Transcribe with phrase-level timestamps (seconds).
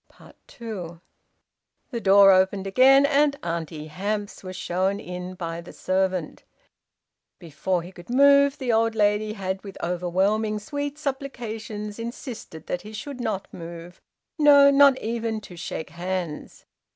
[0.47, 0.99] Two.
[1.91, 6.43] The door opened again, and Auntie Hamps was shown in by the servant.
[7.37, 12.93] Before he could move the old lady had with overwhelming sweet supplications insisted that he
[12.93, 14.01] should not move
[14.39, 16.65] no, not even to shake hands!